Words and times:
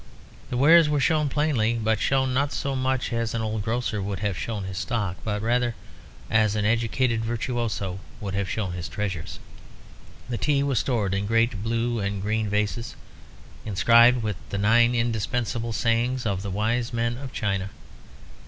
The 0.49 0.57
wares 0.57 0.89
were 0.89 0.99
shown 0.99 1.29
plainly, 1.29 1.75
but 1.75 1.99
shown 1.99 2.33
not 2.33 2.51
so 2.51 2.75
much 2.75 3.13
as 3.13 3.35
an 3.35 3.43
old 3.43 3.61
grocer 3.61 4.01
would 4.01 4.17
have 4.21 4.35
shown 4.35 4.63
his 4.63 4.79
stock, 4.79 5.15
but 5.23 5.43
rather 5.43 5.75
as 6.27 6.55
an 6.55 6.65
educated 6.65 7.23
virtuoso 7.23 7.99
would 8.19 8.33
have 8.33 8.49
shown 8.49 8.73
his 8.73 8.89
treasures. 8.89 9.37
The 10.27 10.39
tea 10.39 10.63
was 10.63 10.79
stored 10.79 11.13
in 11.13 11.27
great 11.27 11.61
blue 11.61 11.99
and 11.99 12.19
green 12.19 12.49
vases, 12.49 12.95
inscribed 13.63 14.23
with 14.23 14.37
the 14.49 14.57
nine 14.57 14.95
indispensable 14.95 15.71
sayings 15.71 16.25
of 16.25 16.41
the 16.41 16.49
wise 16.49 16.91
men 16.91 17.15
of 17.19 17.31
China. 17.31 17.69